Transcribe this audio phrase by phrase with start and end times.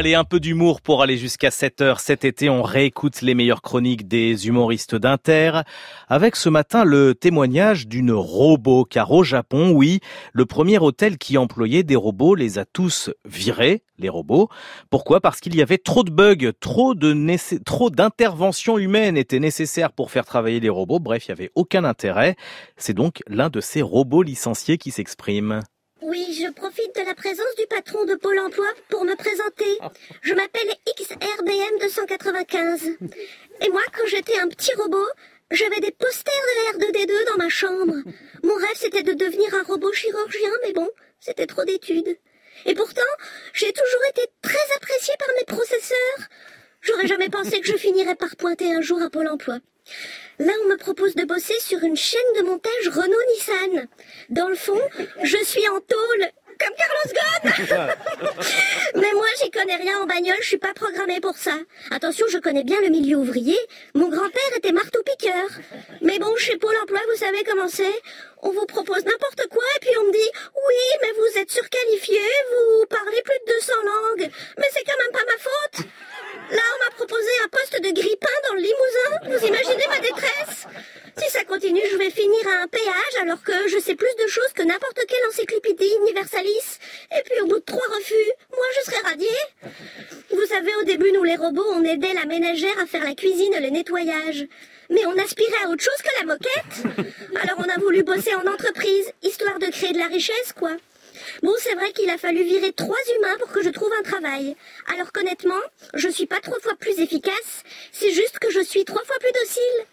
[0.00, 2.00] Allez, un peu d'humour pour aller jusqu'à 7 heures.
[2.00, 5.60] Cet été, on réécoute les meilleures chroniques des humoristes d'Inter.
[6.08, 8.86] Avec ce matin le témoignage d'une robot.
[8.86, 10.00] Car au Japon, oui,
[10.32, 14.48] le premier hôtel qui employait des robots les a tous virés, les robots.
[14.88, 15.20] Pourquoi?
[15.20, 20.10] Parce qu'il y avait trop de bugs, trop de trop d'interventions humaines étaient nécessaires pour
[20.10, 20.98] faire travailler les robots.
[20.98, 22.36] Bref, il n'y avait aucun intérêt.
[22.78, 25.60] C'est donc l'un de ces robots licenciés qui s'exprime.
[26.10, 29.78] Oui, je profite de la présence du patron de Pôle emploi pour me présenter.
[30.22, 30.68] Je m'appelle
[30.98, 32.96] XRBM 295.
[33.60, 35.06] Et moi, quand j'étais un petit robot,
[35.52, 37.94] j'avais des posters de la R2D2 dans ma chambre.
[38.42, 40.90] Mon rêve, c'était de devenir un robot chirurgien, mais bon,
[41.20, 42.18] c'était trop d'études.
[42.66, 43.02] Et pourtant,
[43.52, 46.28] j'ai toujours été très apprécié par mes processeurs.
[46.80, 49.60] J'aurais jamais pensé que je finirais par pointer un jour à Pôle emploi.
[50.40, 53.86] Là, on me propose de bosser sur une chaîne de montage Renault-Nissan.
[54.30, 54.80] Dans le fond,
[55.22, 57.94] je suis en tôle, comme Carlos Ghosn.
[58.94, 61.58] Mais moi, j'y connais rien en bagnole, je suis pas programmée pour ça.
[61.90, 63.58] Attention, je connais bien le milieu ouvrier.
[63.94, 65.48] Mon grand-père était marteau-piqueur.
[66.00, 68.00] Mais bon, chez Pôle emploi, vous savez comment c'est
[68.40, 72.20] On vous propose n'importe quoi et puis on me dit «Oui, mais vous êtes surqualifié,
[72.50, 74.30] vous parlez plus de 200 langues.
[74.56, 75.86] Mais c'est quand même pas ma faute!»
[77.10, 79.10] Proposé un poste de grippin dans le Limousin.
[79.24, 80.66] Vous imaginez ma détresse?
[81.18, 84.28] Si ça continue, je vais finir à un péage alors que je sais plus de
[84.28, 86.78] choses que n'importe quelle encyclopédie universalis.
[87.10, 89.42] Et puis au bout de trois refus, moi je serai radiée.
[90.30, 93.54] Vous savez, au début, nous les robots, on aidait la ménagère à faire la cuisine
[93.54, 94.46] et le nettoyage.
[94.88, 97.06] Mais on aspirait à autre chose que la moquette.
[97.42, 100.76] Alors on a voulu bosser en entreprise, histoire de créer de la richesse, quoi.
[101.42, 104.56] Bon, c'est vrai qu'il a fallu virer trois humains pour que je trouve un travail.
[104.94, 105.60] Alors qu'honnêtement,
[105.94, 107.62] je suis pas trois fois plus efficace,
[107.92, 109.86] c'est juste que je suis trois fois plus docile.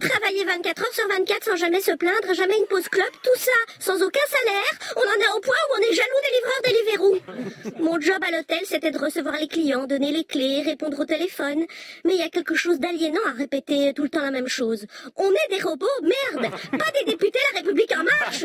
[0.00, 3.52] Travailler 24 heures sur 24 sans jamais se plaindre, jamais une pause club, tout ça,
[3.78, 7.82] sans aucun salaire, on en est au point où on est jaloux des livreurs Deliveroo.
[7.82, 11.64] Mon job à l'hôtel, c'était de recevoir les clients, donner les clés, répondre au téléphone.
[12.04, 14.86] Mais il y a quelque chose d'aliénant à répéter tout le temps la même chose.
[15.16, 18.44] On est des robots, merde, pas des députés La République en marche.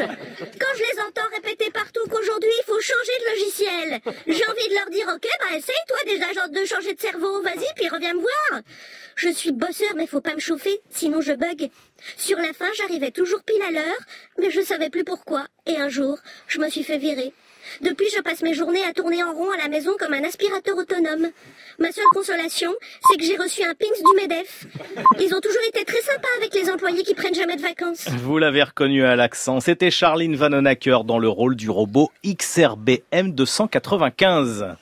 [4.28, 7.42] J'ai envie de leur dire, ok, bah essaye toi des agents de changer de cerveau,
[7.42, 8.62] vas-y, puis reviens me voir.
[9.16, 11.70] Je suis bosseur, mais faut pas me chauffer, sinon je bug.
[12.18, 14.00] Sur la fin, j'arrivais toujours pile à l'heure,
[14.38, 15.48] mais je savais plus pourquoi.
[15.66, 17.34] Et un jour, je me suis fait virer.
[17.82, 20.78] Depuis, je passe mes journées à tourner en rond à la maison comme un aspirateur
[20.78, 21.30] autonome.
[21.80, 22.74] Ma seule consolation,
[23.10, 24.66] c'est que j'ai reçu un pins du MEDEF.
[25.20, 28.08] Ils ont toujours été très sympas avec les employés qui prennent jamais de vacances.
[28.24, 34.76] Vous l'avez reconnu à l'accent, c'était Charline Vanhoenacker dans le rôle du robot XRBM 295.